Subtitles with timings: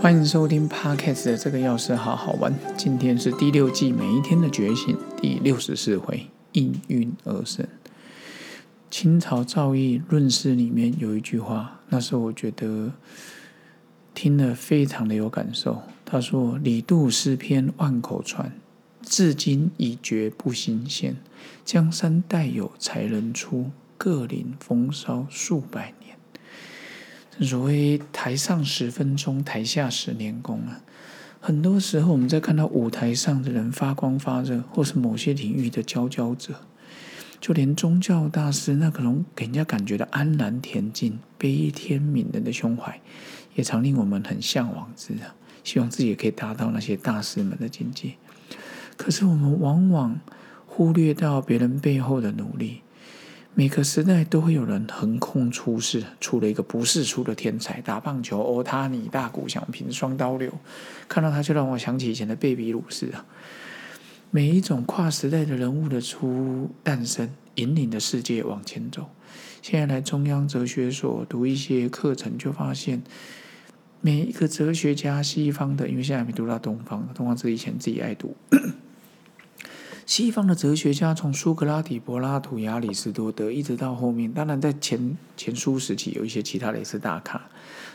[0.00, 2.50] 欢迎收听 Podcast 的这个钥匙好好玩。
[2.74, 7.68] 今天是第六季每一天的觉醒第六十四回，应运而生。
[8.90, 12.94] 清朝赵翼论事里面有一句话，那是我觉得
[14.14, 15.82] 听了非常的有感受。
[16.06, 18.50] 他说：“李杜诗篇万口传，
[19.02, 21.14] 至今已绝不新鲜。
[21.62, 26.16] 江山代有才人出，各领风骚数百年。”
[27.46, 30.82] 所谓台上十分钟，台下十年功啊！
[31.40, 36.54] 很多时候，我们在看到舞台上的人发光发热，或是某些领域的佼佼者，
[37.40, 43.00] 就连宗教大师那可能给人家感觉的安然恬静、悲天悯人的胸怀，
[43.54, 45.34] 也常令我们很向往之啊！
[45.64, 48.14] 希望自己也可以达到那些大师们的境界。
[48.98, 50.20] 可是，我们往往
[50.66, 52.82] 忽略到别人背后的努力。
[53.54, 60.50] 每个时代都会有人横空出世，出了一个不世出的天才，打棒球，欧他尼大鼓响平双刀流，
[61.08, 63.26] 看到他就让我想起以前的贝比鲁斯啊。
[64.30, 69.10] 每一种跨时代的人物的出诞生，引领的世界往前走。
[69.60, 73.02] 现在来中央哲学所读一些课程，就发现
[74.00, 78.34] 每一个哲学家，西方的，因为现在还没读到东方，东方是以前自己爱读。
[80.10, 87.40] 西方的哲学家从苏格拉底、柏拉图、亚里士多德，一直到后面，当然在前前苏时期有一些其他的也是大咖。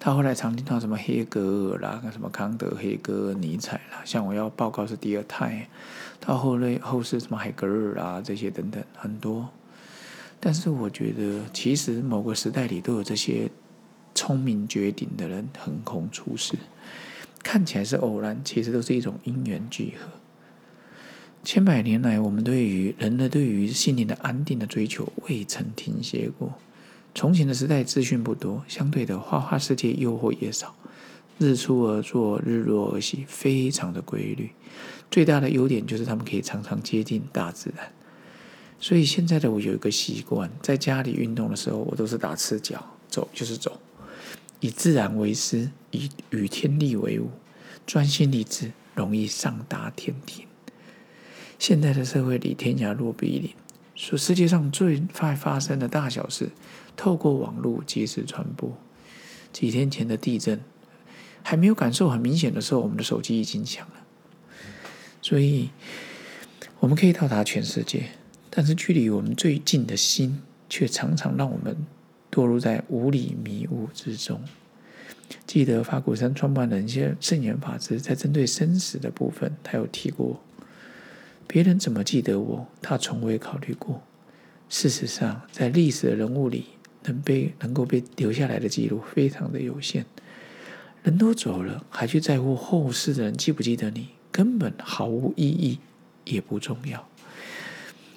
[0.00, 4.00] 他后来常听到什么黑格尔啦，什么康德、黑格尔、尼采啦。
[4.06, 5.68] 像我要报告是第二代，
[6.18, 9.46] 到后来后世什么海格尔啦这些等等很多。
[10.40, 13.50] 但是我觉得，其实某个时代里都有这些
[14.14, 16.54] 聪明绝顶的人横空出世，
[17.42, 20.08] 看起来是偶然，其实都是一种因缘聚合。
[21.50, 26.52] 千百年来，我们对于人类对于心灵的安定的追求未曾停歇过。
[27.14, 30.76] 从前的时代资讯不多，相对的花花世界诱惑也少，
[31.38, 34.50] 日出而作，日落而息，非常的规律。
[35.10, 37.90] 最大的优点就是他们可以常常接近大自然。
[38.78, 43.80] 所以现在的我有一个习惯，在家里运动的时候，我都是打赤脚走，就是走，
[44.60, 47.30] 以自然为师，以与天地为伍，
[47.86, 50.44] 专心立志，容易上达天庭。
[51.58, 53.50] 现在的社会里，天涯若比邻，
[53.94, 56.50] 说世界上最快发生的大小事，
[56.96, 58.78] 透过网络及时传播。
[59.52, 60.60] 几天前的地震，
[61.42, 63.94] 还没有感受很明显的时候，我们的手机已经响了。
[65.20, 65.70] 所以，
[66.78, 68.04] 我们可以到达全世界，
[68.50, 71.76] 但是距离我们最近的心，却常常让我们
[72.30, 74.40] 堕入在无理迷雾之中。
[75.44, 80.40] 记得法鼓山创办人一些圣严法师在针对生死的部分，他有提过。
[81.48, 82.66] 别人怎么记得我？
[82.82, 84.02] 他从未考虑过。
[84.68, 86.66] 事实上，在历史的人物里，
[87.04, 90.04] 能被能够被留下来的记录非常的有限。
[91.02, 95.78] 人都走了，还去在乎后世的人记不记得你，根本毫无意义，
[96.26, 97.08] 也不重要。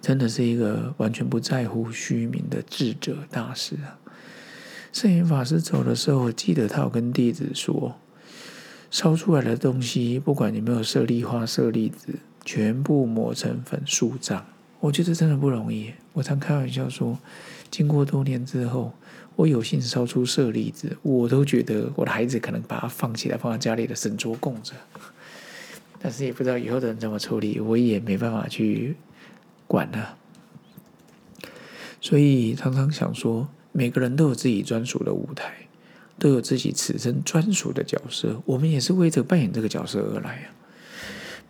[0.00, 4.00] 真的是一个完全不在乎虚名的智者大师啊！
[4.92, 7.96] 圣严法师走的时候，记得他有跟弟子说：
[8.90, 12.18] 烧出来的东西，不管有没有舍利花、舍利子。
[12.44, 14.42] 全部磨成粉树葬，
[14.80, 15.92] 我觉得真的不容易。
[16.12, 17.18] 我常开玩笑说，
[17.70, 18.92] 经过多年之后，
[19.36, 24.74] 我有幸烧出舍利子，我都觉得我的孩子可能把它放起来，放在家里的神桌供着。
[26.00, 28.96] 但是也不知道以后的人怎么处理，我也没办法去
[29.66, 30.16] 管了。
[32.00, 35.54] 所以常常想说，每个人都有自己专属的舞台，
[36.18, 40.50] 都有自己此生专属的角色，我们也是为着扮演这个角色而来啊。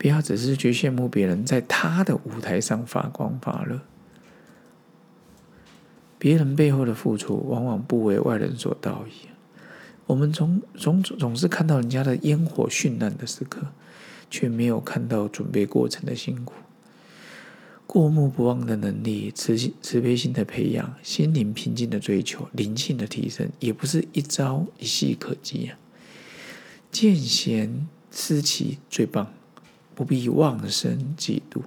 [0.03, 3.79] 不要只是去羡慕别人在他的舞台上发光发热，
[6.19, 9.29] 别人背后的付出往往不为外人所道矣。
[10.07, 13.69] 我们总总总是看到人家的烟火绚烂的时刻，
[14.29, 16.55] 却没有看到准备过程的辛苦。
[17.87, 25.79] 过目不忘的能力，慈心慈悲心的培养，心灵平静的追求，灵性的提升，也不是一朝一夕可及啊。
[26.91, 29.33] 见贤思齐最棒。
[29.95, 31.61] 不必妄生嫉妒，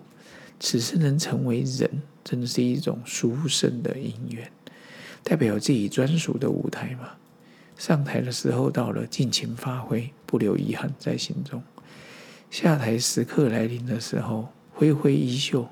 [0.59, 4.51] 此生能成为人，真的是一种殊胜的因缘，
[5.23, 7.11] 代表自己专属的舞台嘛。
[7.77, 11.59] 上台的时候到了，尽情发挥，不留遗憾在心中；
[12.49, 15.67] 下台时刻来临的时候，挥挥衣袖，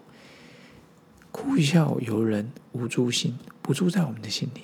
[1.31, 4.61] 哭笑由人，无住心，不住在我们的心里。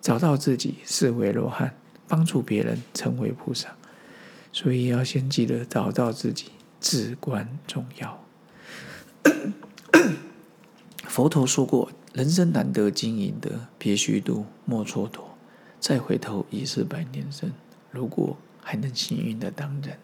[0.00, 1.74] 找到自己，是为罗汉，
[2.08, 3.76] 帮助别人，成为菩萨。
[4.50, 6.46] 所以要先记得找到自己。
[6.80, 8.24] 至关重要。
[11.06, 15.20] 佛陀说过：“人生难得经营的，别虚度，莫蹉跎。
[15.78, 17.52] 再回头已是百年身。
[17.90, 19.98] 如果还能幸运的当人。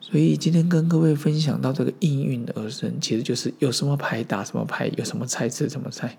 [0.00, 6.18] 所以今天跟各位分享到这个应运而生，其实就是有什么牌打什么牌，有什么菜吃什么菜，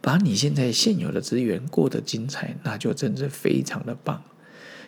[0.00, 4.22] 把你现在现有的资源过得精彩，那就真是非常的棒。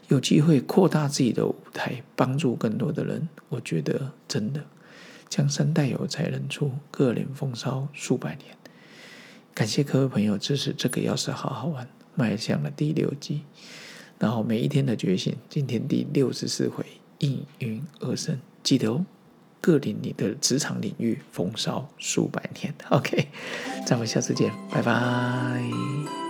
[0.08, 4.64] 有机会扩大自己的舞台，帮助更多的人，我觉得真的
[5.28, 8.56] 江山代有才人出，各领风骚数百年。
[9.54, 13.42] 感谢各位朋友支持这个，要是好好玩，迈向了第六季，
[14.18, 16.84] 然后每一天的觉醒，今天第六十四回。
[17.20, 19.04] 应运而生，记得哦，
[19.60, 22.72] 各领你的职场领域风骚数百年。
[22.90, 23.26] OK，
[23.84, 26.27] 咱们下次见，拜拜。